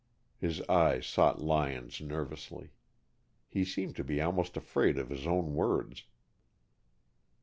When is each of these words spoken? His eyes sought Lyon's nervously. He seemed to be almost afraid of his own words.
His 0.39 0.63
eyes 0.63 1.05
sought 1.05 1.43
Lyon's 1.43 2.01
nervously. 2.01 2.71
He 3.47 3.63
seemed 3.63 3.95
to 3.97 4.03
be 4.03 4.19
almost 4.19 4.57
afraid 4.57 4.97
of 4.97 5.09
his 5.11 5.27
own 5.27 5.53
words. 5.53 6.05